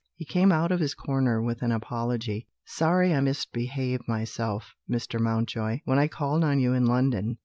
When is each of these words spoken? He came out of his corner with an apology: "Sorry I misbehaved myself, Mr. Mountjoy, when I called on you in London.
He 0.15 0.25
came 0.25 0.51
out 0.51 0.71
of 0.71 0.79
his 0.79 0.95
corner 0.95 1.43
with 1.43 1.61
an 1.61 1.71
apology: 1.71 2.47
"Sorry 2.65 3.13
I 3.13 3.19
misbehaved 3.19 4.07
myself, 4.07 4.73
Mr. 4.89 5.19
Mountjoy, 5.19 5.81
when 5.85 5.99
I 5.99 6.07
called 6.07 6.43
on 6.43 6.59
you 6.59 6.73
in 6.73 6.85
London. 6.85 7.37